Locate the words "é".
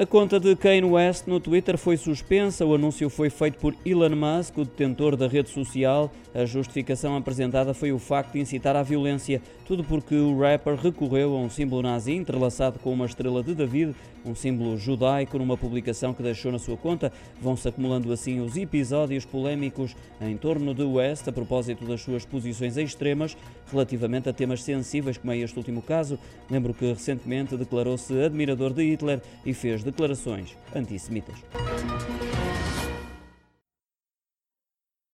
25.32-25.38